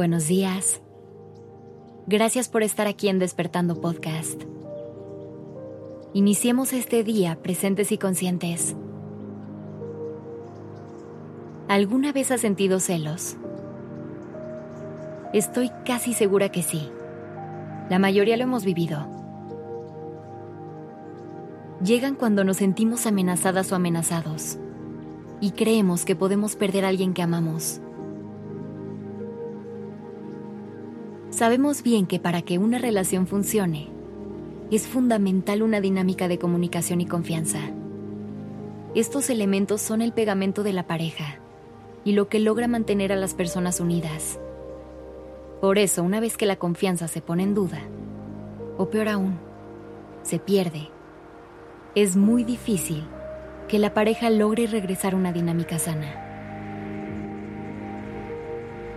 [0.00, 0.80] Buenos días.
[2.06, 4.44] Gracias por estar aquí en Despertando Podcast.
[6.14, 8.76] Iniciemos este día presentes y conscientes.
[11.68, 13.36] ¿Alguna vez has sentido celos?
[15.34, 16.88] Estoy casi segura que sí.
[17.90, 19.06] La mayoría lo hemos vivido.
[21.84, 24.56] Llegan cuando nos sentimos amenazadas o amenazados
[25.42, 27.82] y creemos que podemos perder a alguien que amamos.
[31.40, 33.88] Sabemos bien que para que una relación funcione,
[34.70, 37.60] es fundamental una dinámica de comunicación y confianza.
[38.94, 41.38] Estos elementos son el pegamento de la pareja
[42.04, 44.38] y lo que logra mantener a las personas unidas.
[45.62, 47.80] Por eso, una vez que la confianza se pone en duda,
[48.76, 49.38] o peor aún,
[50.22, 50.90] se pierde,
[51.94, 53.02] es muy difícil
[53.66, 56.26] que la pareja logre regresar a una dinámica sana.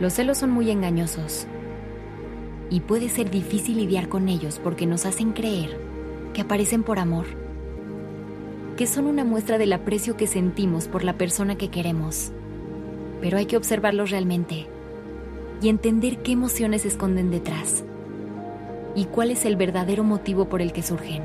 [0.00, 1.46] Los celos son muy engañosos
[2.70, 5.76] y puede ser difícil lidiar con ellos porque nos hacen creer
[6.32, 7.26] que aparecen por amor,
[8.76, 12.30] que son una muestra del aprecio que sentimos por la persona que queremos.
[13.20, 14.68] Pero hay que observarlos realmente
[15.60, 17.84] y entender qué emociones se esconden detrás
[18.94, 21.24] y cuál es el verdadero motivo por el que surgen.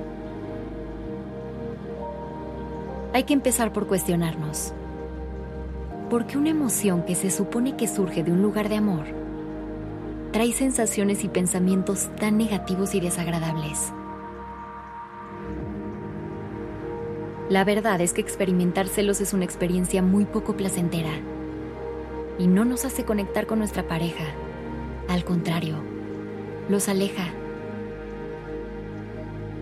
[3.14, 4.74] Hay que empezar por cuestionarnos.
[6.10, 9.06] ¿Por qué una emoción que se supone que surge de un lugar de amor
[10.36, 13.94] trae sensaciones y pensamientos tan negativos y desagradables?
[17.48, 21.14] La verdad es que experimentar celos es una experiencia muy poco placentera
[22.38, 24.26] y no nos hace conectar con nuestra pareja.
[25.08, 25.78] Al contrario,
[26.68, 27.30] los aleja.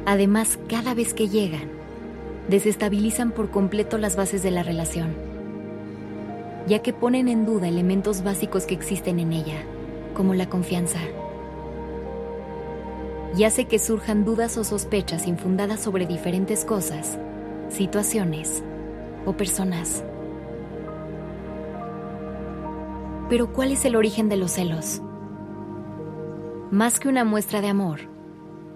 [0.08, 1.70] Además, cada vez que llegan,
[2.50, 5.14] desestabilizan por completo las bases de la relación,
[6.66, 9.67] ya que ponen en duda elementos básicos que existen en ella,
[10.14, 11.00] como la confianza.
[13.36, 17.18] Y hace que surjan dudas o sospechas infundadas sobre diferentes cosas,
[17.70, 18.64] situaciones
[19.26, 20.04] o personas.
[23.30, 25.02] Pero ¿cuál es el origen de los celos?
[26.70, 28.02] Más que una muestra de amor,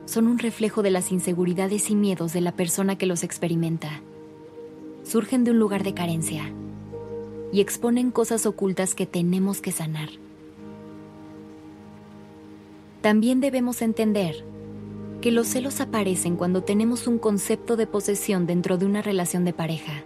[0.06, 4.02] son un reflejo de las inseguridades y miedos de la persona que los experimenta.
[5.04, 6.52] Surgen de un lugar de carencia
[7.52, 10.10] y exponen cosas ocultas que tenemos que sanar.
[13.08, 14.44] También debemos entender
[15.22, 19.54] que los celos aparecen cuando tenemos un concepto de posesión dentro de una relación de
[19.54, 20.04] pareja.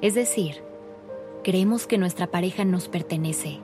[0.00, 0.62] Es decir,
[1.44, 3.60] creemos que nuestra pareja nos pertenece,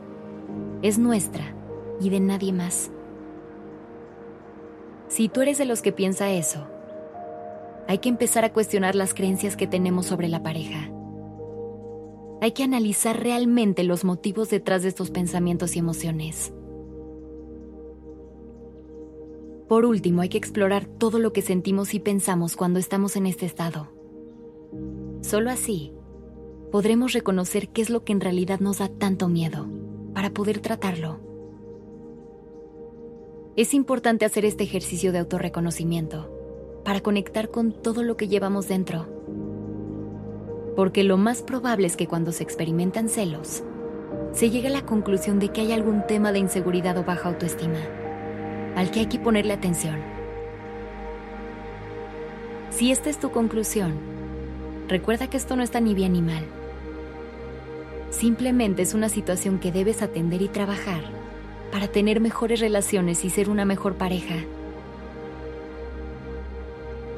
[0.82, 1.56] es nuestra
[2.02, 2.90] y de nadie más.
[5.08, 6.66] Si tú eres de los que piensa eso,
[7.88, 10.90] hay que empezar a cuestionar las creencias que tenemos sobre la pareja.
[12.42, 16.52] Hay que analizar realmente los motivos detrás de estos pensamientos y emociones.
[19.68, 23.46] Por último, hay que explorar todo lo que sentimos y pensamos cuando estamos en este
[23.46, 23.88] estado.
[25.22, 25.92] Solo así
[26.70, 29.66] podremos reconocer qué es lo que en realidad nos da tanto miedo
[30.12, 31.20] para poder tratarlo.
[33.56, 36.30] Es importante hacer este ejercicio de autorreconocimiento
[36.84, 39.06] para conectar con todo lo que llevamos dentro.
[40.76, 43.62] Porque lo más probable es que cuando se experimentan celos,
[44.32, 47.78] se llegue a la conclusión de que hay algún tema de inseguridad o baja autoestima,
[48.76, 49.96] al que hay que ponerle atención.
[52.70, 53.94] Si esta es tu conclusión,
[54.88, 56.44] recuerda que esto no está ni bien ni mal
[58.14, 61.02] Simplemente es una situación que debes atender y trabajar
[61.72, 64.36] para tener mejores relaciones y ser una mejor pareja.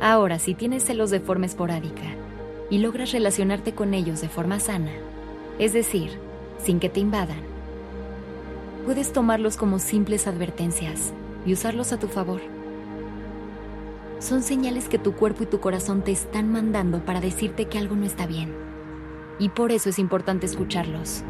[0.01, 2.03] Ahora, si tienes celos de forma esporádica
[2.71, 4.93] y logras relacionarte con ellos de forma sana,
[5.59, 6.19] es decir,
[6.65, 7.43] sin que te invadan,
[8.87, 11.13] puedes tomarlos como simples advertencias
[11.47, 12.41] y usarlos a tu favor.
[14.19, 17.97] Son señales que tu cuerpo y tu corazón te están mandando para decirte que algo
[17.97, 18.67] no está bien
[19.39, 21.23] y por eso es importante escucharlos.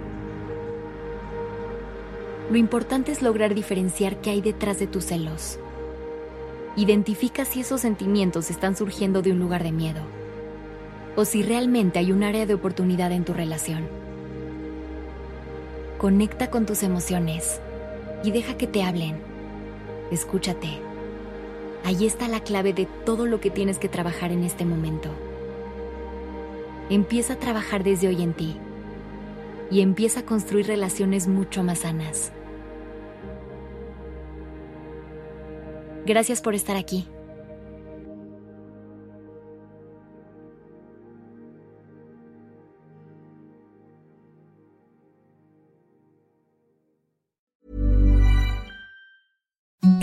[2.51, 5.59] Lo importante es lograr diferenciar qué hay detrás de tus celos.
[6.77, 10.03] Identifica si esos sentimientos están surgiendo de un lugar de miedo
[11.17, 13.89] o si realmente hay un área de oportunidad en tu relación.
[15.99, 17.61] Conecta con tus emociones
[18.23, 19.17] y deja que te hablen.
[20.11, 20.69] Escúchate.
[21.85, 25.11] Ahí está la clave de todo lo que tienes que trabajar en este momento.
[26.91, 28.57] Empieza a trabajar desde hoy en ti
[29.71, 32.33] y empieza a construir relaciones mucho más sanas.
[36.05, 37.09] Gracias por estar aquí.